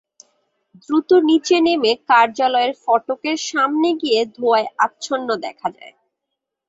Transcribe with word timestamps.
দ্রুত 0.83 1.09
নিচে 1.29 1.57
নেমে 1.65 1.91
কার্যালয়ের 2.09 2.73
ফটকের 2.83 3.37
সামনে 3.49 3.89
গিয়ে 4.01 4.19
ধোঁয়ায় 4.35 4.67
আচ্ছন্ন 4.85 5.27
দেখা 5.45 5.67
যায়। 5.77 5.93